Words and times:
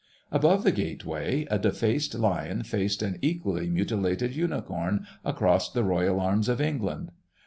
Above 0.31 0.63
the 0.63 0.71
gateway 0.71 1.45
a 1.51 1.59
defaced 1.59 2.15
lion 2.15 2.63
faced 2.63 3.03
an 3.03 3.19
equally 3.21 3.69
mutilated 3.69 4.35
unicorn 4.35 5.05
across 5.23 5.71
the 5.71 5.83
Royal 5.83 6.19
Arms 6.19 6.49
of 6.49 6.59
England. 6.59 7.11